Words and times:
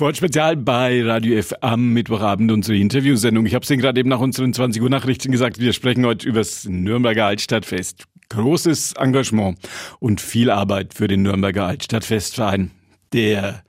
Ford 0.00 0.16
Spezial 0.16 0.56
bei 0.56 1.02
Radio 1.04 1.36
F 1.36 1.52
am 1.60 1.92
Mittwochabend 1.92 2.50
unsere 2.50 2.78
Interviewsendung. 2.78 3.44
Ich 3.44 3.54
habe 3.54 3.64
es 3.64 3.70
Ihnen 3.70 3.82
gerade 3.82 4.00
eben 4.00 4.08
nach 4.08 4.20
unseren 4.20 4.54
20 4.54 4.80
Uhr 4.80 4.88
Nachrichten 4.88 5.30
gesagt. 5.30 5.60
Wir 5.60 5.74
sprechen 5.74 6.06
heute 6.06 6.26
über 6.26 6.38
das 6.38 6.64
Nürnberger 6.64 7.26
Altstadtfest. 7.26 8.04
Großes 8.30 8.94
Engagement 8.94 9.58
und 9.98 10.22
viel 10.22 10.48
Arbeit 10.48 10.94
für 10.94 11.06
den 11.06 11.20
Nürnberger 11.20 11.66
Altstadtfestverein. 11.66 12.70
Der 13.12 13.62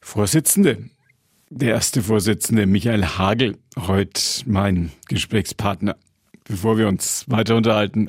Vorsitzende, 0.00 0.88
der 1.50 1.74
erste 1.74 2.02
Vorsitzende 2.02 2.64
Michael 2.64 3.04
Hagel, 3.04 3.58
heute 3.76 4.22
mein 4.46 4.92
Gesprächspartner. 5.08 5.96
Bevor 6.44 6.78
wir 6.78 6.88
uns 6.88 7.26
weiter 7.28 7.54
unterhalten, 7.54 8.08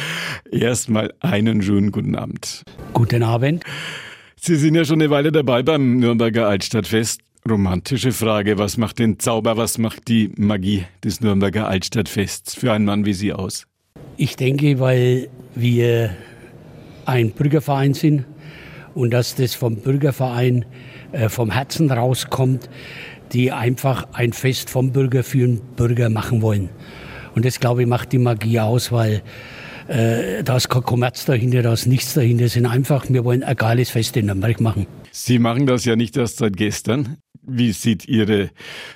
erstmal 0.50 1.12
einen 1.20 1.60
schönen 1.60 1.92
guten 1.92 2.14
Abend. 2.14 2.64
Guten 2.94 3.22
Abend. 3.22 3.62
Sie 4.46 4.56
sind 4.56 4.74
ja 4.74 4.84
schon 4.84 5.00
eine 5.00 5.08
Weile 5.08 5.32
dabei 5.32 5.62
beim 5.62 5.96
Nürnberger 5.96 6.46
Altstadtfest. 6.46 7.22
Romantische 7.48 8.12
Frage, 8.12 8.58
was 8.58 8.76
macht 8.76 8.98
den 8.98 9.18
Zauber, 9.18 9.56
was 9.56 9.78
macht 9.78 10.06
die 10.06 10.32
Magie 10.36 10.84
des 11.02 11.22
Nürnberger 11.22 11.66
Altstadtfests 11.66 12.54
für 12.54 12.70
einen 12.70 12.84
Mann 12.84 13.06
wie 13.06 13.14
Sie 13.14 13.32
aus? 13.32 13.66
Ich 14.18 14.36
denke, 14.36 14.80
weil 14.80 15.30
wir 15.54 16.10
ein 17.06 17.30
Bürgerverein 17.30 17.94
sind 17.94 18.26
und 18.94 19.14
dass 19.14 19.34
das 19.34 19.54
vom 19.54 19.76
Bürgerverein 19.76 20.66
äh, 21.12 21.30
vom 21.30 21.50
Herzen 21.50 21.90
rauskommt, 21.90 22.68
die 23.32 23.50
einfach 23.50 24.08
ein 24.12 24.34
Fest 24.34 24.68
vom 24.68 24.92
Bürger 24.92 25.24
für 25.24 25.46
den 25.46 25.62
Bürger 25.74 26.10
machen 26.10 26.42
wollen. 26.42 26.68
Und 27.34 27.46
das, 27.46 27.60
glaube 27.60 27.80
ich, 27.80 27.88
macht 27.88 28.12
die 28.12 28.18
Magie 28.18 28.60
aus, 28.60 28.92
weil 28.92 29.22
äh, 29.88 30.42
da 30.42 30.56
ist 30.56 30.68
kein 30.68 30.82
Kommerz 30.82 31.24
dahinter, 31.24 31.62
da 31.62 31.72
ist 31.72 31.86
nichts 31.86 32.14
dahinter. 32.14 32.48
Sind 32.48 32.66
einfach, 32.66 33.06
wir 33.08 33.24
wollen 33.24 33.42
ein 33.42 33.56
geiles 33.56 33.90
Fest 33.90 34.16
in 34.16 34.26
Nürnberg 34.26 34.60
machen. 34.60 34.86
Sie 35.12 35.38
machen 35.38 35.66
das 35.66 35.84
ja 35.84 35.96
nicht 35.96 36.16
erst 36.16 36.38
seit 36.38 36.56
gestern. 36.56 37.18
Wie 37.46 37.72
sieht 37.72 38.08
Ihre 38.08 38.48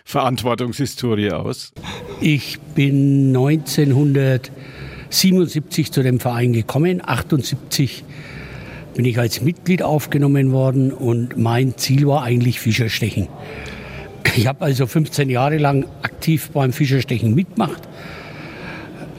Verantwortungshistorie 0.04 1.32
aus? 1.32 1.74
Ich 2.20 2.58
bin 2.74 3.28
1977 3.28 5.92
zu 5.92 6.02
dem 6.02 6.18
Verein 6.18 6.54
gekommen. 6.54 7.02
78 7.04 8.04
bin 8.94 9.04
ich 9.04 9.18
als 9.18 9.42
Mitglied 9.42 9.82
aufgenommen 9.82 10.52
worden 10.52 10.92
und 10.92 11.36
mein 11.36 11.76
Ziel 11.76 12.06
war 12.06 12.22
eigentlich 12.22 12.58
Fischerstechen. 12.58 13.28
Ich 14.34 14.46
habe 14.46 14.64
also 14.64 14.86
15 14.86 15.28
Jahre 15.30 15.58
lang 15.58 15.84
aktiv 16.02 16.50
beim 16.50 16.72
Fischerstechen 16.72 17.34
mitgemacht. 17.34 17.82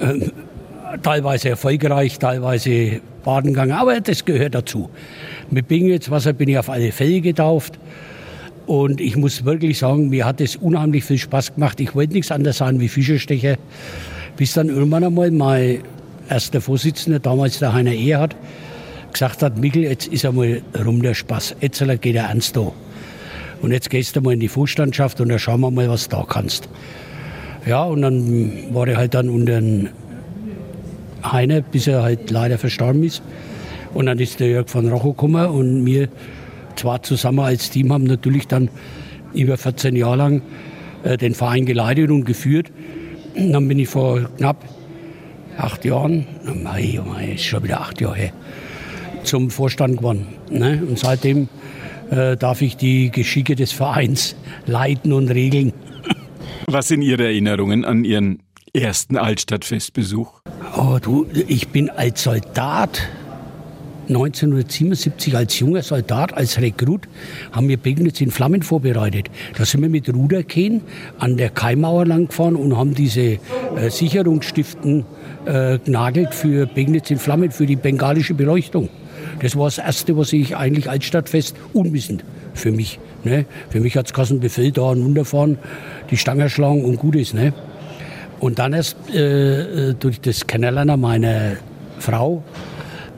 Ähm, 0.02 0.32
teilweise 1.04 1.50
erfolgreich, 1.50 2.20
teilweise 2.20 3.02
baden 3.24 3.54
gegangen, 3.54 3.74
aber 3.74 4.00
das 4.02 4.26
gehört 4.26 4.56
dazu. 4.56 4.90
Mit 5.52 5.68
Bingelswasser 5.68 6.34
bin 6.34 6.50
ich 6.50 6.58
auf 6.58 6.70
alle 6.70 6.92
Fälle 6.92 7.22
getauft. 7.22 7.80
Und 8.66 9.02
ich 9.02 9.16
muss 9.16 9.46
wirklich 9.46 9.80
sagen, 9.80 10.10
mir 10.10 10.26
hat 10.26 10.42
es 10.42 10.56
unheimlich 10.56 11.04
viel 11.04 11.18
Spaß 11.18 11.56
gemacht. 11.56 11.80
Ich 11.80 11.96
wollte 11.96 12.14
nichts 12.14 12.32
anderes 12.32 12.58
sein 12.58 12.80
wie 12.80 12.88
Fischerstecher. 12.88 13.56
Bis 14.38 14.54
dann 14.54 14.70
irgendwann 14.70 15.04
einmal 15.04 15.32
mein 15.32 15.80
erster 16.30 16.62
Vorsitzender, 16.62 17.20
damals 17.20 17.58
der 17.58 17.74
Heiner 17.74 17.94
Ehrhardt, 17.94 18.36
gesagt 19.12 19.42
hat, 19.42 19.58
Mikkel, 19.58 19.84
jetzt 19.84 20.08
ist 20.08 20.24
einmal 20.24 20.62
rum 20.86 21.02
der 21.02 21.16
Spaß. 21.16 21.56
Jetzt 21.62 21.84
geht 22.02 22.16
er 22.16 22.26
ernst 22.26 22.56
da. 22.56 22.72
Und 23.62 23.72
jetzt 23.72 23.90
gehst 23.90 24.16
du 24.16 24.22
mal 24.22 24.34
in 24.34 24.40
die 24.40 24.48
Vorstandschaft 24.48 25.20
und 25.20 25.30
dann 25.30 25.40
schauen 25.40 25.62
wir 25.62 25.72
mal, 25.72 25.90
was 25.90 26.08
du 26.08 26.18
da 26.18 26.26
kannst. 26.28 26.70
Ja, 27.66 27.84
und 27.84 28.04
dann 28.04 28.74
war 28.74 28.88
er 28.88 28.98
halt 28.98 29.16
dann 29.16 29.30
unter 29.30 29.60
den 29.60 29.90
Heine, 31.24 31.62
bis 31.62 31.88
er 31.88 32.04
halt 32.04 32.32
leider 32.32 32.58
verstorben 32.58 33.04
ist. 33.04 33.22
Und 33.94 34.06
dann 34.06 34.20
ist 34.20 34.40
der 34.40 34.50
Jörg 34.50 34.70
von 34.70 34.88
Rochow 34.90 35.16
gekommen 35.16 35.48
und 35.48 35.86
wir 35.86 36.10
zwar 36.76 37.04
zusammen 37.04 37.40
als 37.40 37.70
Team 37.70 37.92
haben 37.92 38.06
natürlich 38.06 38.48
dann 38.48 38.70
über 39.34 39.58
14 39.58 39.96
Jahre 39.96 40.16
lang 40.16 40.42
äh, 41.04 41.18
den 41.18 41.34
Verein 41.34 41.66
geleitet 41.66 42.10
und 42.12 42.26
geführt. 42.26 42.72
Und 43.36 43.52
dann 43.52 43.68
bin 43.68 43.80
ich 43.80 43.90
vor 43.90 44.30
knapp 44.38 44.64
acht 45.58 45.84
Jahren, 45.86 46.26
mei, 46.64 47.00
oh 47.04 47.08
mei, 47.08 47.34
ist 47.34 47.44
schon 47.44 47.64
wieder 47.64 47.82
acht 47.82 48.00
Jahre 48.00 48.16
her, 48.16 48.34
zum 49.24 49.50
Vorstand 49.50 49.98
geworden. 49.98 50.28
Ne? 50.50 50.82
Und 50.88 50.98
seitdem 50.98 51.50
äh, 52.10 52.38
darf 52.38 52.62
ich 52.62 52.78
die 52.78 53.12
Geschicke 53.12 53.56
des 53.56 53.72
Vereins 53.72 54.36
leiten 54.66 55.12
und 55.14 55.30
regeln. 55.30 55.74
Was 56.68 56.88
sind 56.88 57.02
Ihre 57.02 57.26
Erinnerungen 57.26 57.84
an 57.84 58.06
Ihren 58.06 58.40
ersten 58.74 59.18
Altstadtfestbesuch? 59.18 60.42
Oh, 60.78 60.98
du, 61.02 61.26
ich 61.48 61.70
bin 61.70 61.90
als 61.90 62.24
Soldat 62.24 63.02
1977 64.10 65.36
als 65.36 65.60
junger 65.60 65.84
Soldat, 65.84 66.34
als 66.34 66.60
Rekrut, 66.60 67.08
haben 67.52 67.70
wir 67.70 67.78
Pegnitz 67.78 68.20
in 68.22 68.32
Flammen 68.32 68.64
vorbereitet. 68.64 69.30
Da 69.56 69.66
sind 69.66 69.82
wir 69.82 69.90
mit 69.90 70.12
Ruderkehen 70.12 70.82
an 71.20 71.38
der 71.38 71.52
Kaimauer 71.52 72.06
lang 72.06 72.28
gefahren 72.28 72.56
und 72.56 72.76
haben 72.76 72.96
diese 72.96 73.22
äh, 73.22 73.40
Sicherungsstiften 73.90 75.06
äh, 75.46 75.78
genagelt 75.78 76.34
für 76.34 76.66
Pegnitz 76.66 77.12
in 77.12 77.20
Flammen, 77.20 77.52
für 77.52 77.68
die 77.68 77.76
bengalische 77.76 78.34
Beleuchtung. 78.34 78.90
Das 79.42 79.56
war 79.56 79.66
das 79.66 79.78
Erste, 79.78 80.18
was 80.18 80.34
ich 80.34 80.58
eigentlich 80.58 80.90
als 80.90 81.06
Stadtfest 81.06 81.56
unwissend 81.74 82.24
für 82.56 82.72
mich. 82.72 83.00
Ne? 83.24 83.46
Für 83.70 83.80
mich 83.80 83.96
hat 83.96 84.08
es 84.08 84.14
Kassenbefehl 84.14 84.72
da 84.72 84.84
und 84.90 85.04
runterfahren, 85.04 85.60
die 86.10 86.18
Stange 86.18 86.50
schlagen 86.50 86.84
und 86.84 86.98
gut 86.98 87.16
ist. 87.16 87.36
Ne? 87.36 87.54
Und 88.40 88.60
dann 88.60 88.74
erst 88.74 88.98
äh, 89.14 89.90
äh, 89.90 89.94
durch 89.94 90.22
das 90.22 90.48
Kennenlernen 90.48 91.00
meiner 91.00 91.58
Frau, 92.00 92.44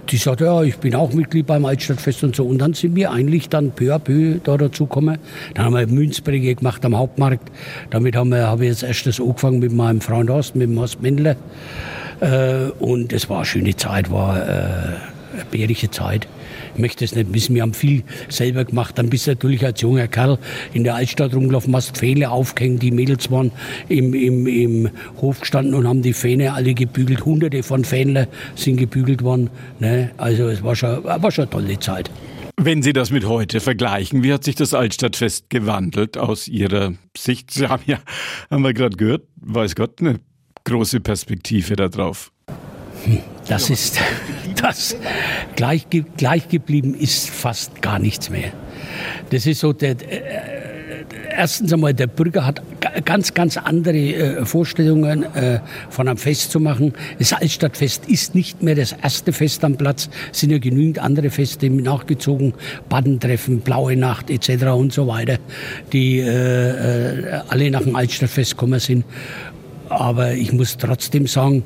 die 0.09 0.17
sagt, 0.17 0.41
ja, 0.41 0.61
ich 0.63 0.77
bin 0.77 0.95
auch 0.95 1.13
Mitglied 1.13 1.45
beim 1.45 1.63
Altstadtfest 1.65 2.23
und 2.23 2.35
so. 2.35 2.45
Und 2.45 2.57
dann 2.57 2.73
sind 2.73 2.95
wir 2.95 3.11
eigentlich 3.11 3.47
dann 3.47 3.71
peu 3.71 3.93
à 3.93 3.99
peu 3.99 4.39
da 4.43 4.57
dazu 4.57 4.85
gekommen. 4.85 5.19
Dann 5.53 5.65
haben 5.65 5.75
wir 5.75 5.87
Münzpräge 5.87 6.55
gemacht 6.55 6.83
am 6.83 6.97
Hauptmarkt. 6.97 7.51
Damit 7.91 8.15
haben 8.15 8.29
wir, 8.29 8.47
habe 8.47 8.65
ich 8.65 8.71
jetzt 8.71 8.83
erst 8.83 9.05
das 9.05 9.21
angefangen 9.21 9.59
mit 9.59 9.71
meinem 9.71 10.01
Freund 10.01 10.29
Horst, 10.29 10.55
mit 10.55 10.69
dem 10.69 10.79
Horst 10.79 11.01
Mendler. 11.01 11.35
Äh, 12.19 12.71
und 12.79 13.13
es 13.13 13.29
war 13.29 13.38
eine 13.38 13.45
schöne 13.45 13.75
Zeit, 13.75 14.11
war 14.11 14.38
äh, 14.38 14.93
bärige 15.46 15.90
Zeit 15.91 16.28
ich 16.74 16.79
möchte 16.79 17.06
es 17.06 17.16
nicht 17.16 17.34
wissen. 17.34 17.56
Wir 17.56 17.63
haben 17.63 17.74
viel 17.74 18.03
selber 18.29 18.66
gemacht. 18.66 18.97
Dann 18.97 19.09
bist 19.09 19.28
du 19.28 19.31
natürlich 19.31 19.66
als 19.66 19.81
junger 19.81 20.07
Kerl 20.07 20.38
in 20.74 20.84
der 20.84 20.96
Altstadt 20.96 21.34
rumgelaufen, 21.34 21.75
hast 21.75 21.97
Fähne 21.97 22.31
aufgehängt. 22.31 22.81
Die 22.81 22.91
Mädels 22.91 23.29
waren 23.31 23.51
im, 23.90 24.13
im, 24.13 24.47
im 24.47 24.90
Hof 25.19 25.41
gestanden 25.41 25.74
und 25.74 25.88
haben 25.88 26.01
die 26.01 26.13
Fähne 26.13 26.53
alle 26.53 26.74
gebügelt. 26.74 27.25
Hunderte 27.25 27.63
von 27.63 27.84
Fähnle 27.84 28.28
sind 28.56 28.78
gebügelt 28.78 29.24
worden. 29.24 29.50
Ne? 29.80 30.12
Also 30.18 30.47
es 30.47 30.63
war 30.63 30.75
schon, 30.75 31.03
war 31.03 31.31
schon 31.31 31.44
eine 31.44 31.51
tolle 31.51 31.80
Zeit. 31.80 32.09
Wenn 32.57 32.84
Sie 32.84 32.94
das 32.94 33.12
mit 33.12 33.25
heute 33.25 33.59
vergleichen, 33.59 34.24
wie 34.24 34.34
hat 34.34 34.44
sich 34.44 34.56
das 34.56 34.74
Altstadtfest 34.74 35.50
gewandelt 35.50 36.18
aus 36.18 36.47
Ihrer 36.47 36.94
Sicht? 37.18 37.51
Sie 37.51 37.68
haben 37.68 37.81
ja, 37.88 38.00
haben 38.51 38.63
wir 38.63 38.74
gerade 38.74 38.97
gehört, 38.97 39.24
weiß 39.38 39.75
Gott, 39.75 40.00
eine 40.00 40.19
große 40.66 41.00
Perspektive 41.00 41.75
darauf. 41.75 42.31
Das 43.47 43.69
ist, 43.69 44.00
das 44.61 44.95
gleich, 45.55 45.88
gleich 46.17 46.47
geblieben 46.49 46.95
ist 46.95 47.29
fast 47.29 47.81
gar 47.81 47.99
nichts 47.99 48.29
mehr. 48.29 48.51
Das 49.29 49.45
ist 49.45 49.59
so 49.59 49.73
der, 49.73 49.91
äh, 49.91 50.61
erstens 51.29 51.72
einmal, 51.73 51.94
der 51.94 52.07
Bürger 52.07 52.45
hat 52.45 52.61
ganz, 53.05 53.33
ganz 53.33 53.57
andere 53.57 53.97
äh, 53.97 54.45
Vorstellungen 54.45 55.23
äh, 55.35 55.59
von 55.89 56.07
einem 56.07 56.17
Fest 56.17 56.51
zu 56.51 56.59
machen. 56.59 56.94
Das 57.19 57.33
Altstadtfest 57.33 58.07
ist 58.07 58.35
nicht 58.35 58.61
mehr 58.61 58.75
das 58.75 58.94
erste 58.94 59.33
Fest 59.33 59.63
am 59.63 59.77
Platz, 59.77 60.09
es 60.31 60.39
sind 60.39 60.51
ja 60.51 60.57
genügend 60.57 61.00
andere 61.00 61.29
Feste 61.29 61.69
nachgezogen, 61.69 62.53
Baddentreffen, 62.89 63.61
Blaue 63.61 63.95
Nacht 63.95 64.29
etc. 64.29 64.66
und 64.66 64.94
so 64.94 65.07
weiter, 65.07 65.38
die 65.94 66.19
äh, 66.19 66.25
äh, 66.27 67.41
alle 67.50 67.71
nach 67.71 67.83
dem 67.83 67.95
Altstadtfest 67.95 68.51
gekommen 68.51 68.79
sind. 68.79 69.05
Aber 69.91 70.31
ich 70.34 70.53
muss 70.53 70.78
trotzdem 70.78 71.28
sagen, 71.28 71.63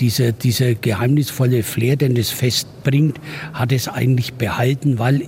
dieser, 0.00 0.32
dieser 0.32 0.74
geheimnisvolle 0.74 1.62
Flair, 1.62 1.94
den 1.94 2.16
das 2.16 2.30
Fest 2.30 2.66
bringt, 2.82 3.20
hat 3.52 3.70
es 3.70 3.86
eigentlich 3.86 4.34
behalten, 4.34 4.98
weil 4.98 5.22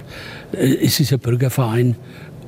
äh, 0.52 0.74
es 0.82 0.98
ist 0.98 1.12
ein 1.12 1.20
Bürgerverein 1.20 1.94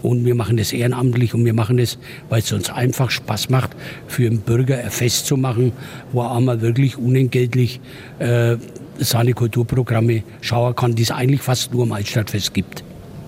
und 0.02 0.24
wir 0.24 0.34
machen 0.34 0.56
das 0.56 0.72
ehrenamtlich 0.72 1.34
und 1.34 1.44
wir 1.44 1.54
machen 1.54 1.76
das, 1.76 1.98
weil 2.28 2.40
es 2.40 2.50
uns 2.50 2.68
einfach 2.68 3.10
Spaß 3.10 3.48
macht, 3.50 3.70
für 4.08 4.26
einen 4.26 4.40
Bürger 4.40 4.78
ein 4.78 4.90
Fest 4.90 5.26
zu 5.26 5.36
machen, 5.36 5.72
wo 6.10 6.22
er 6.22 6.36
einmal 6.36 6.60
wirklich 6.60 6.98
unentgeltlich 6.98 7.80
äh, 8.18 8.56
seine 8.98 9.34
Kulturprogramme 9.34 10.24
schauen 10.40 10.74
kann, 10.74 10.96
die 10.96 11.02
es 11.02 11.12
eigentlich 11.12 11.42
fast 11.42 11.72
nur 11.72 11.84
am 11.84 11.92
Altstadtfest 11.92 12.52
gibt. 12.52 12.82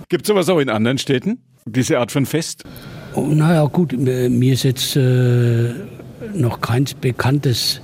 Gibt 0.09 0.25
es 0.25 0.29
sowas 0.29 0.49
auch 0.49 0.59
in 0.59 0.71
anderen 0.71 0.99
Städten, 0.99 1.39
diese 1.67 2.01
Art 2.01 2.11
von 2.11 2.27
Fest? 2.27 2.65
Oh, 3.15 3.29
naja, 3.29 3.65
gut, 3.67 3.97
mir 3.97 4.53
ist 4.53 4.65
jetzt 4.65 4.97
äh, 4.97 5.71
noch 6.35 6.61
keins 6.61 6.95
Bekanntes 6.95 7.81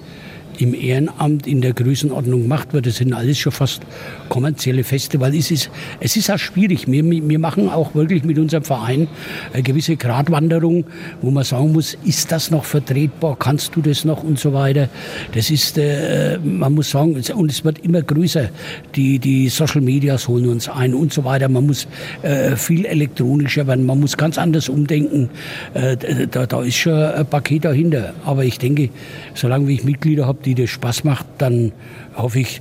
im 0.60 0.74
Ehrenamt 0.74 1.46
in 1.46 1.60
der 1.60 1.72
Größenordnung 1.72 2.42
gemacht 2.42 2.72
wird. 2.72 2.86
Das 2.86 2.96
sind 2.96 3.12
alles 3.12 3.38
schon 3.38 3.52
fast 3.52 3.82
kommerzielle 4.28 4.84
Feste, 4.84 5.20
weil 5.20 5.34
es 5.34 5.50
ist, 5.50 5.70
es 6.00 6.16
ist 6.16 6.30
auch 6.30 6.38
schwierig. 6.38 6.86
Wir, 6.86 7.04
wir 7.04 7.38
machen 7.38 7.68
auch 7.68 7.94
wirklich 7.94 8.24
mit 8.24 8.38
unserem 8.38 8.64
Verein 8.64 9.08
eine 9.52 9.62
gewisse 9.62 9.96
Gratwanderung, 9.96 10.84
wo 11.22 11.30
man 11.30 11.44
sagen 11.44 11.72
muss, 11.72 11.96
ist 12.04 12.30
das 12.30 12.50
noch 12.50 12.64
vertretbar, 12.64 13.36
kannst 13.38 13.74
du 13.76 13.80
das 13.80 14.04
noch 14.04 14.22
und 14.22 14.38
so 14.38 14.52
weiter. 14.52 14.88
Das 15.34 15.50
ist, 15.50 15.78
äh, 15.78 16.38
man 16.42 16.74
muss 16.74 16.90
sagen, 16.90 17.20
und 17.34 17.50
es 17.50 17.64
wird 17.64 17.78
immer 17.80 18.02
größer. 18.02 18.50
Die, 18.94 19.18
die 19.18 19.48
Social 19.48 19.80
Medias 19.80 20.28
holen 20.28 20.48
uns 20.48 20.68
ein 20.68 20.94
und 20.94 21.12
so 21.12 21.24
weiter. 21.24 21.48
Man 21.48 21.66
muss 21.66 21.86
äh, 22.22 22.56
viel 22.56 22.84
elektronischer 22.84 23.66
werden, 23.66 23.86
man 23.86 24.00
muss 24.00 24.16
ganz 24.16 24.38
anders 24.38 24.68
umdenken. 24.68 25.30
Äh, 25.74 25.96
da, 26.30 26.46
da 26.46 26.62
ist 26.62 26.76
schon 26.76 26.92
ein 26.92 27.26
Paket 27.26 27.64
dahinter. 27.64 28.14
Aber 28.24 28.44
ich 28.44 28.58
denke, 28.58 28.90
solange 29.34 29.70
ich 29.72 29.84
Mitglieder 29.84 30.26
habe, 30.26 30.38
die 30.44 30.49
das 30.54 30.70
Spaß 30.70 31.04
macht, 31.04 31.26
dann 31.38 31.72
hoffe 32.16 32.40
ich, 32.40 32.60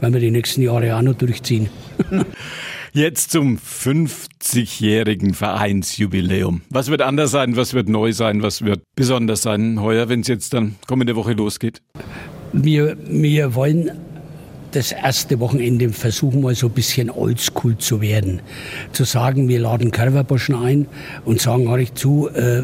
werden 0.00 0.14
wir 0.14 0.20
die 0.20 0.30
nächsten 0.30 0.62
Jahre 0.62 0.96
auch 0.96 1.02
noch 1.02 1.14
durchziehen. 1.14 1.68
Jetzt 2.92 3.30
zum 3.30 3.58
50-jährigen 3.58 5.34
Vereinsjubiläum. 5.34 6.62
Was 6.70 6.90
wird 6.90 7.02
anders 7.02 7.30
sein? 7.30 7.54
Was 7.56 7.74
wird 7.74 7.88
neu 7.88 8.12
sein? 8.12 8.42
Was 8.42 8.62
wird 8.62 8.82
besonders 8.96 9.42
sein 9.42 9.80
heuer, 9.80 10.08
wenn 10.08 10.20
es 10.20 10.28
jetzt 10.28 10.54
dann 10.54 10.76
kommende 10.86 11.14
Woche 11.14 11.32
losgeht? 11.32 11.82
Wir, 12.52 12.96
wir 13.06 13.54
wollen 13.54 13.90
das 14.72 14.92
erste 14.92 15.38
Wochenende 15.40 15.90
versuchen 15.90 16.40
mal 16.42 16.54
so 16.54 16.66
ein 16.66 16.72
bisschen 16.72 17.10
oldschool 17.10 17.78
zu 17.78 18.00
werden. 18.00 18.40
Zu 18.92 19.04
sagen, 19.04 19.48
wir 19.48 19.60
laden 19.60 19.90
Kerberburschen 19.90 20.54
ein 20.54 20.86
und 21.24 21.40
sagen 21.40 21.68
euch 21.68 21.94
zu, 21.94 22.28
äh, 22.28 22.62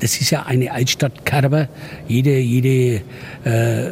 das 0.00 0.20
ist 0.20 0.30
ja 0.30 0.44
eine 0.44 0.72
Altstadt 0.72 1.24
Kerber. 1.24 1.68
Jede, 2.08 2.38
jede 2.38 3.02
äh, 3.44 3.90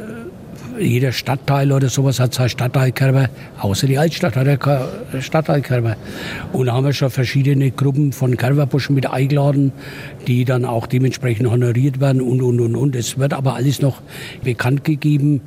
jeder 0.78 1.12
Stadtteil 1.12 1.72
oder 1.72 1.88
sowas 1.88 2.20
hat 2.20 2.34
seine 2.34 2.48
Stadtteilkörper, 2.48 3.28
außer 3.60 3.86
die 3.86 3.98
Altstadt 3.98 4.36
hat 4.36 4.46
ja 4.46 4.88
Stadtteilkörper. 5.20 5.96
Und 6.52 6.66
da 6.66 6.74
haben 6.74 6.84
wir 6.84 6.92
schon 6.92 7.10
verschiedene 7.10 7.70
Gruppen 7.70 8.12
von 8.12 8.36
Körperbuschen 8.36 8.94
mit 8.94 9.06
eingeladen, 9.06 9.72
die 10.26 10.44
dann 10.44 10.64
auch 10.64 10.86
dementsprechend 10.86 11.50
honoriert 11.50 12.00
werden 12.00 12.20
und, 12.20 12.42
und, 12.42 12.60
und, 12.60 12.76
und. 12.76 12.96
Es 12.96 13.18
wird 13.18 13.32
aber 13.32 13.54
alles 13.54 13.80
noch 13.80 14.02
bekannt 14.42 14.84
gegeben. 14.84 15.40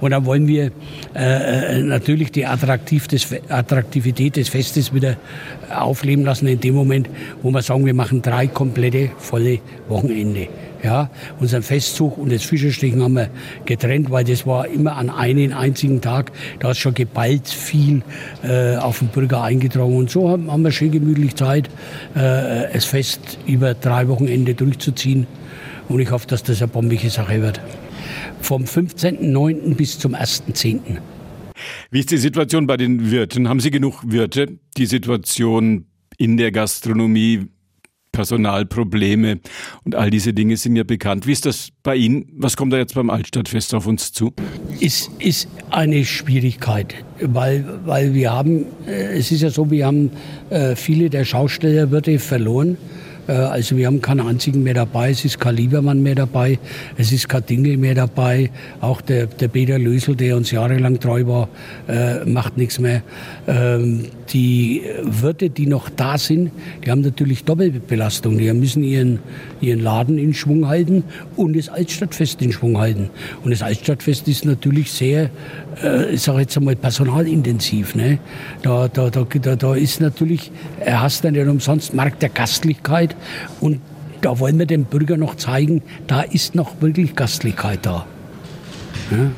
Und 0.00 0.10
dann 0.10 0.24
wollen 0.24 0.46
wir 0.46 0.72
äh, 1.14 1.78
äh 1.78 1.82
natürlich 1.82 2.32
die 2.32 2.46
Attraktiv 2.46 3.08
des, 3.08 3.28
Attraktivität 3.48 4.36
des 4.36 4.48
Festes 4.48 4.94
wieder 4.94 5.16
aufleben 5.74 6.24
lassen 6.24 6.46
in 6.46 6.60
dem 6.60 6.74
Moment, 6.74 7.08
wo 7.42 7.50
wir 7.50 7.62
sagen, 7.62 7.86
wir 7.86 7.94
machen 7.94 8.22
drei 8.22 8.46
komplette 8.46 9.10
volle 9.18 9.58
Wochenende. 9.88 10.48
Ja, 10.82 11.10
unseren 11.38 11.62
Festzug 11.62 12.16
und 12.16 12.32
das 12.32 12.42
Fischerstechen 12.42 13.02
haben 13.02 13.14
wir 13.14 13.28
getrennt, 13.66 14.10
weil 14.10 14.24
das 14.24 14.46
war 14.46 14.66
immer 14.66 14.96
an 14.96 15.10
einen 15.10 15.52
einzigen 15.52 16.00
Tag. 16.00 16.32
Da 16.58 16.70
ist 16.70 16.78
schon 16.78 16.94
geballt 16.94 17.48
viel 17.48 18.02
äh, 18.42 18.76
auf 18.76 19.00
den 19.00 19.08
Bürger 19.08 19.42
eingetragen. 19.42 19.94
Und 19.94 20.10
so 20.10 20.30
haben, 20.30 20.50
haben 20.50 20.62
wir 20.62 20.70
schön 20.70 20.90
gemütlich 20.90 21.36
Zeit, 21.36 21.68
äh, 22.14 22.72
das 22.72 22.86
Fest 22.86 23.38
über 23.46 23.74
drei 23.74 24.08
Wochenende 24.08 24.54
durchzuziehen. 24.54 25.26
Und 25.88 26.00
ich 26.00 26.10
hoffe, 26.10 26.26
dass 26.28 26.42
das 26.42 26.62
eine 26.62 26.68
bombige 26.68 27.10
Sache 27.10 27.42
wird. 27.42 27.60
Vom 28.40 28.64
15.09. 28.64 29.74
bis 29.74 29.98
zum 29.98 30.14
1.10. 30.14 30.80
Wie 31.90 32.00
ist 32.00 32.10
die 32.10 32.16
Situation 32.16 32.66
bei 32.66 32.76
den 32.76 33.10
Wirten? 33.10 33.48
Haben 33.48 33.60
Sie 33.60 33.70
genug 33.70 34.02
Wirte? 34.06 34.58
Die 34.76 34.86
Situation 34.86 35.86
in 36.16 36.36
der 36.36 36.52
Gastronomie 36.52 37.48
Personalprobleme 38.12 39.40
und 39.84 39.94
all 39.94 40.10
diese 40.10 40.32
Dinge 40.32 40.56
sind 40.56 40.76
ja 40.76 40.84
bekannt. 40.84 41.26
Wie 41.26 41.32
ist 41.32 41.46
das 41.46 41.70
bei 41.82 41.96
Ihnen? 41.96 42.26
Was 42.36 42.56
kommt 42.56 42.72
da 42.72 42.76
jetzt 42.76 42.94
beim 42.94 43.10
Altstadtfest 43.10 43.74
auf 43.74 43.86
uns 43.86 44.12
zu? 44.12 44.32
Ist, 44.80 45.10
ist 45.18 45.48
eine 45.70 46.04
Schwierigkeit, 46.04 46.94
weil, 47.20 47.64
weil 47.84 48.14
wir 48.14 48.32
haben, 48.32 48.66
äh, 48.86 49.18
es 49.18 49.30
ist 49.30 49.42
ja 49.42 49.50
so, 49.50 49.70
wir 49.70 49.86
haben 49.86 50.10
äh, 50.50 50.74
viele 50.76 51.10
der 51.10 51.24
Schaustellerwirte 51.24 52.18
verloren. 52.18 52.76
Äh, 53.30 53.32
also 53.32 53.76
wir 53.76 53.86
haben 53.86 54.00
keinen 54.00 54.26
einzigen 54.26 54.62
mehr 54.62 54.74
dabei, 54.74 55.10
es 55.10 55.24
ist 55.24 55.38
kein 55.38 55.56
Liebermann 55.56 56.02
mehr 56.02 56.16
dabei, 56.16 56.58
es 56.96 57.12
ist 57.12 57.28
kein 57.28 57.46
Dingel 57.46 57.76
mehr 57.76 57.94
dabei. 57.94 58.50
Auch 58.80 59.00
der, 59.00 59.26
der 59.26 59.48
Peter 59.48 59.78
Lösel, 59.78 60.16
der 60.16 60.36
uns 60.36 60.50
jahrelang 60.50 60.98
treu 60.98 61.26
war, 61.26 61.48
äh, 61.88 62.24
macht 62.24 62.56
nichts 62.56 62.78
mehr. 62.78 63.02
Ähm, 63.46 64.06
die 64.32 64.82
Wirte, 65.02 65.50
die 65.50 65.66
noch 65.66 65.88
da 65.88 66.18
sind, 66.18 66.50
die 66.84 66.90
haben 66.90 67.00
natürlich 67.02 67.44
Doppelbelastung. 67.44 68.38
Die 68.38 68.52
müssen 68.52 68.82
ihren, 68.82 69.20
ihren 69.60 69.80
Laden 69.80 70.18
in 70.18 70.34
Schwung 70.34 70.66
halten 70.68 71.04
und 71.36 71.56
das 71.56 71.68
Altstadtfest 71.68 72.42
in 72.42 72.52
Schwung 72.52 72.78
halten. 72.78 73.10
Und 73.44 73.50
das 73.50 73.62
Altstadtfest 73.62 74.28
ist 74.28 74.44
natürlich 74.44 74.90
sehr, 74.90 75.30
äh, 75.82 76.14
ich 76.14 76.22
sage 76.22 76.40
jetzt 76.40 76.56
einmal, 76.56 76.76
personalintensiv. 76.76 77.94
Ne? 77.94 78.18
Da, 78.62 78.88
da, 78.88 79.10
da, 79.10 79.24
da, 79.24 79.56
da 79.56 79.74
ist 79.74 80.00
natürlich, 80.00 80.50
er 80.80 81.02
hast 81.02 81.24
dann 81.24 81.34
nicht 81.34 81.46
umsonst 81.46 81.94
Markt 81.94 82.22
der 82.22 82.28
Gastlichkeit 82.28 83.16
und 83.60 83.80
da 84.20 84.38
wollen 84.38 84.58
wir 84.58 84.66
dem 84.66 84.84
Bürger 84.84 85.16
noch 85.16 85.36
zeigen, 85.36 85.82
da 86.06 86.22
ist 86.22 86.54
noch 86.54 86.80
wirklich 86.80 87.14
Gastlichkeit 87.14 87.86
da. 87.86 88.06
Ja? 89.10 89.30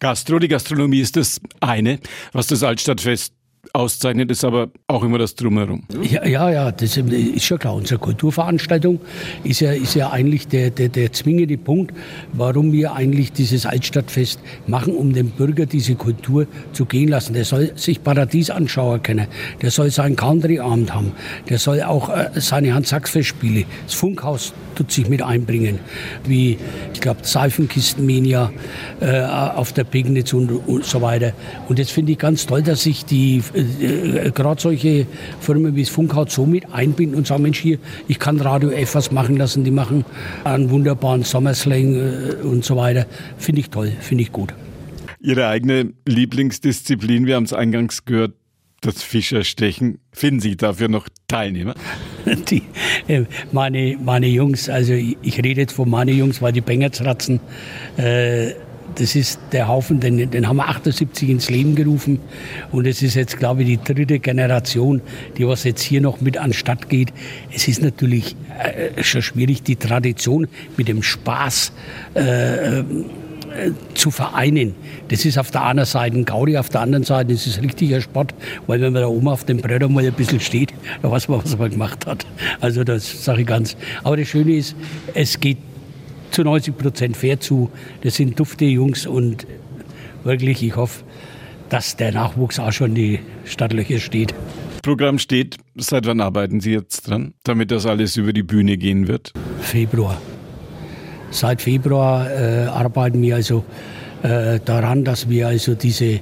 Gastro, 0.00 0.38
die 0.38 0.48
Gastronomie 0.48 1.00
ist 1.00 1.16
das 1.16 1.40
eine, 1.60 1.98
was 2.32 2.48
das 2.48 2.62
Altstadtfest 2.62 3.32
auszeichnet, 3.72 4.30
ist 4.30 4.44
aber 4.44 4.68
auch 4.86 5.02
immer 5.02 5.18
das 5.18 5.34
Drumherum. 5.34 5.82
Ja, 6.02 6.26
ja, 6.26 6.50
ja, 6.50 6.72
das 6.72 6.96
ist 6.96 7.44
schon 7.44 7.58
klar. 7.58 7.74
Unsere 7.74 7.98
Kulturveranstaltung 7.98 9.00
ist 9.44 9.60
ja, 9.60 9.72
ist 9.72 9.94
ja 9.94 10.10
eigentlich 10.10 10.48
der, 10.48 10.70
der, 10.70 10.88
der 10.88 11.12
zwingende 11.12 11.56
Punkt, 11.58 11.94
warum 12.32 12.72
wir 12.72 12.94
eigentlich 12.94 13.32
dieses 13.32 13.66
Altstadtfest 13.66 14.40
machen, 14.66 14.94
um 14.94 15.12
dem 15.12 15.30
Bürger 15.30 15.66
diese 15.66 15.94
Kultur 15.94 16.46
zu 16.72 16.84
gehen 16.84 17.08
lassen. 17.08 17.34
Der 17.34 17.44
soll 17.44 17.72
sich 17.76 18.02
Paradies 18.02 18.50
anschauen 18.50 19.02
können, 19.02 19.26
der 19.62 19.70
soll 19.70 19.90
seinen 19.90 20.16
Countryabend 20.16 20.94
haben, 20.94 21.12
der 21.48 21.58
soll 21.58 21.82
auch 21.82 22.08
äh, 22.08 22.30
seine 22.34 22.74
Hans-Sachs-Festspiele, 22.74 23.64
das 23.84 23.94
Funkhaus 23.94 24.52
tut 24.76 24.92
sich 24.92 25.08
mit 25.08 25.22
einbringen, 25.22 25.80
wie, 26.24 26.58
ich 26.92 27.00
glaube, 27.00 27.20
Seifenkistenmania 27.22 28.52
äh, 29.00 29.22
auf 29.22 29.72
der 29.72 29.84
Pegnitz 29.84 30.32
und, 30.32 30.50
und 30.50 30.84
so 30.84 31.02
weiter. 31.02 31.32
Und 31.68 31.78
das 31.78 31.90
finde 31.90 32.12
ich 32.12 32.18
ganz 32.18 32.46
toll, 32.46 32.62
dass 32.62 32.82
sich 32.82 33.04
die 33.04 33.42
äh, 33.56 34.30
gerade 34.32 34.60
solche 34.60 35.06
Firmen 35.40 35.74
wie 35.74 35.82
das 35.82 35.90
Funkhaus 35.90 36.34
so 36.34 36.46
mit 36.46 36.72
einbinden 36.72 37.16
und 37.16 37.26
sagen, 37.26 37.42
Mensch, 37.42 37.58
hier, 37.58 37.78
ich 38.08 38.18
kann 38.18 38.40
Radio 38.40 38.70
F 38.70 38.94
was 38.94 39.10
machen 39.10 39.36
lassen, 39.36 39.64
die 39.64 39.70
machen 39.70 40.04
einen 40.44 40.70
wunderbaren 40.70 41.22
Sommerslang 41.22 41.94
äh, 41.94 42.34
und 42.42 42.64
so 42.64 42.76
weiter. 42.76 43.06
Finde 43.38 43.60
ich 43.60 43.70
toll, 43.70 43.92
finde 44.00 44.22
ich 44.22 44.32
gut. 44.32 44.54
Ihre 45.20 45.48
eigene 45.48 45.92
Lieblingsdisziplin, 46.06 47.26
wir 47.26 47.36
haben 47.36 47.44
es 47.44 47.52
eingangs 47.52 48.04
gehört, 48.04 48.34
das 48.80 49.02
Fischerstechen. 49.02 49.98
Finden 50.12 50.40
Sie 50.40 50.56
dafür 50.56 50.88
noch 50.88 51.08
Teilnehmer? 51.28 51.74
Die, 52.50 52.62
äh, 53.08 53.24
meine, 53.52 53.96
meine 54.02 54.26
Jungs, 54.26 54.68
also 54.68 54.92
ich, 54.92 55.16
ich 55.22 55.38
rede 55.38 55.60
jetzt 55.60 55.72
von 55.72 55.88
meinen 55.88 56.16
Jungs, 56.16 56.42
weil 56.42 56.52
die 56.52 56.60
Bengertsratzen, 56.60 57.40
äh, 57.96 58.52
das 58.96 59.14
ist 59.14 59.38
der 59.52 59.68
Haufen, 59.68 60.00
den, 60.00 60.30
den 60.30 60.48
haben 60.48 60.56
wir 60.56 60.68
78 60.68 61.28
ins 61.28 61.50
Leben 61.50 61.74
gerufen. 61.74 62.20
Und 62.72 62.86
es 62.86 63.02
ist 63.02 63.14
jetzt, 63.14 63.38
glaube 63.38 63.62
ich, 63.62 63.68
die 63.68 63.92
dritte 63.94 64.18
Generation, 64.18 65.02
die 65.36 65.46
was 65.46 65.64
jetzt 65.64 65.82
hier 65.82 66.00
noch 66.00 66.20
mit 66.20 66.38
anstatt 66.38 66.88
geht. 66.88 67.12
Es 67.54 67.68
ist 67.68 67.82
natürlich 67.82 68.36
äh, 68.58 69.02
schon 69.02 69.22
schwierig, 69.22 69.62
die 69.62 69.76
Tradition 69.76 70.48
mit 70.76 70.88
dem 70.88 71.02
Spaß 71.02 71.72
äh, 72.14 72.82
äh, 73.56 73.72
zu 73.94 74.10
vereinen. 74.10 74.74
Das 75.08 75.24
ist 75.24 75.38
auf 75.38 75.50
der 75.50 75.64
einen 75.64 75.84
Seite 75.84 76.16
ein 76.16 76.24
Gaudi, 76.24 76.58
auf 76.58 76.68
der 76.68 76.80
anderen 76.80 77.04
Seite 77.04 77.32
ist 77.32 77.46
es 77.46 77.62
richtiger 77.62 78.00
Sport, 78.00 78.34
weil 78.66 78.80
wenn 78.80 78.92
man 78.92 79.02
da 79.02 79.08
oben 79.08 79.28
auf 79.28 79.44
dem 79.44 79.58
Brett 79.58 79.88
mal 79.88 80.04
ein 80.04 80.12
bisschen 80.12 80.40
steht, 80.40 80.74
da 81.02 81.10
weiß 81.10 81.28
man, 81.28 81.42
was 81.42 81.56
man 81.56 81.70
gemacht 81.70 82.06
hat. 82.06 82.26
Also 82.60 82.84
das 82.84 83.24
sage 83.24 83.42
ich 83.42 83.46
ganz. 83.46 83.76
Aber 84.02 84.16
das 84.16 84.28
Schöne 84.28 84.56
ist, 84.56 84.74
es 85.14 85.40
geht 85.40 85.58
zu 86.36 86.44
90 86.44 86.76
Prozent 86.76 87.16
fair 87.16 87.40
zu. 87.40 87.70
Das 88.02 88.16
sind 88.16 88.38
dufte 88.38 88.66
Jungs 88.66 89.06
und 89.06 89.46
wirklich, 90.22 90.62
ich 90.62 90.76
hoffe, 90.76 91.02
dass 91.70 91.96
der 91.96 92.12
Nachwuchs 92.12 92.58
auch 92.58 92.72
schon 92.72 92.94
die 92.94 93.20
Stadtlöcher 93.46 93.98
steht. 93.98 94.34
Programm 94.82 95.18
steht. 95.18 95.56
Seit 95.76 96.06
wann 96.06 96.20
arbeiten 96.20 96.60
Sie 96.60 96.72
jetzt 96.72 97.08
dran, 97.08 97.32
damit 97.42 97.70
das 97.70 97.86
alles 97.86 98.18
über 98.18 98.34
die 98.34 98.42
Bühne 98.42 98.76
gehen 98.76 99.08
wird? 99.08 99.32
Februar. 99.60 100.20
Seit 101.30 101.62
Februar 101.62 102.30
äh, 102.30 102.66
arbeiten 102.66 103.22
wir 103.22 103.36
also 103.36 103.64
äh, 104.22 104.60
daran, 104.62 105.04
dass 105.04 105.28
wir 105.28 105.48
also 105.48 105.74
diese 105.74 106.20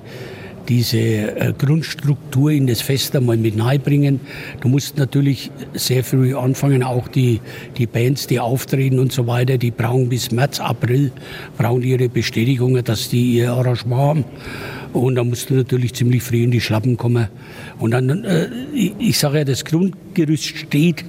diese 0.69 0.99
äh, 0.99 1.53
Grundstruktur 1.57 2.51
in 2.51 2.67
das 2.67 2.81
Fest 2.81 3.15
einmal 3.17 3.37
mit 3.37 3.57
bringen. 3.85 4.21
Du 4.61 4.69
musst 4.69 4.97
natürlich 4.97 5.51
sehr 5.75 6.05
früh 6.05 6.35
anfangen, 6.35 6.83
auch 6.83 7.09
die, 7.09 7.41
die 7.77 7.87
Bands, 7.87 8.27
die 8.27 8.41
auftreten 8.41 8.99
und 8.99 9.13
so 9.13 9.27
weiter, 9.27 9.59
die 9.59 9.71
brauchen 9.71 10.09
bis 10.09 10.31
März, 10.31 10.61
April, 10.61 11.13
brauchen 11.57 11.83
ihre 11.83 12.09
Bestätigungen, 12.09 12.83
dass 12.85 13.09
die 13.09 13.35
ihr 13.35 13.53
Arrangement 13.53 14.01
haben. 14.01 14.25
Und 14.93 15.17
da 15.17 15.25
musst 15.25 15.51
du 15.51 15.55
natürlich 15.55 15.95
ziemlich 15.95 16.23
früh 16.23 16.45
in 16.45 16.51
die 16.51 16.61
Schlappen 16.61 16.97
kommen. 16.97 17.29
Und 17.79 17.91
dann, 17.91 18.25
äh, 18.25 18.49
ich, 18.73 18.93
ich 18.99 19.19
sage 19.19 19.39
ja, 19.39 19.45
das 19.45 19.65
Grundgerüst 19.65 20.57
steht, 20.57 21.05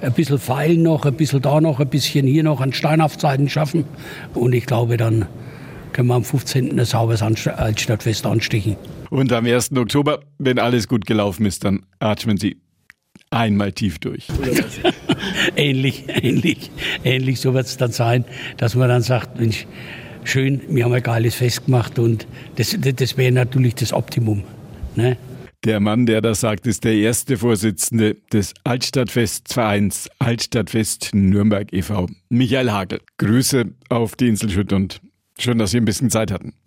ein 0.00 0.12
bisschen 0.12 0.38
feilen 0.38 0.82
noch, 0.82 1.06
ein 1.06 1.14
bisschen 1.14 1.40
da 1.40 1.60
noch, 1.60 1.80
ein 1.80 1.88
bisschen 1.88 2.26
hier 2.26 2.42
noch 2.42 2.60
an 2.60 2.72
Steinaufzeiten 2.72 3.48
schaffen. 3.48 3.84
Und 4.34 4.52
ich 4.52 4.66
glaube, 4.66 4.96
dann 4.96 5.26
können 5.94 6.08
wir 6.08 6.14
am 6.16 6.24
15. 6.24 6.78
ein 6.78 6.84
sauberes 6.84 7.22
Altstadtfest 7.22 8.26
anstechen. 8.26 8.76
Und 9.08 9.32
am 9.32 9.46
1. 9.46 9.72
Oktober, 9.76 10.20
wenn 10.38 10.58
alles 10.58 10.88
gut 10.88 11.06
gelaufen 11.06 11.46
ist, 11.46 11.64
dann 11.64 11.86
atmen 12.00 12.36
Sie 12.36 12.58
einmal 13.30 13.72
tief 13.72 13.98
durch. 14.00 14.28
ähnlich, 15.56 16.04
ähnlich, 16.08 16.70
ähnlich, 17.04 17.40
so 17.40 17.54
wird 17.54 17.66
es 17.66 17.76
dann 17.76 17.92
sein, 17.92 18.24
dass 18.56 18.74
man 18.74 18.88
dann 18.88 19.02
sagt, 19.02 19.40
Mensch, 19.40 19.66
schön, 20.24 20.60
wir 20.68 20.84
haben 20.84 20.92
ein 20.92 21.02
geiles 21.02 21.36
Fest 21.36 21.66
gemacht 21.66 21.98
und 21.98 22.26
das, 22.56 22.76
das 22.78 23.16
wäre 23.16 23.32
natürlich 23.32 23.76
das 23.76 23.92
Optimum. 23.92 24.42
Ne? 24.96 25.16
Der 25.64 25.80
Mann, 25.80 26.06
der 26.06 26.20
das 26.20 26.40
sagt, 26.40 26.66
ist 26.66 26.84
der 26.84 26.94
erste 26.94 27.38
Vorsitzende 27.38 28.16
des 28.32 28.52
Altstadtfestvereins 28.64 30.10
Altstadtfest 30.18 31.10
Nürnberg 31.14 31.72
e.V., 31.72 32.08
Michael 32.28 32.70
Hagel. 32.70 33.00
Grüße 33.18 33.64
auf 33.88 34.16
die 34.16 34.28
Insel 34.28 34.50
Schütt 34.50 34.72
und 34.72 35.00
schön, 35.38 35.58
dass 35.58 35.70
Sie 35.70 35.78
ein 35.78 35.84
bisschen 35.84 36.10
Zeit 36.10 36.30
hatten. 36.30 36.54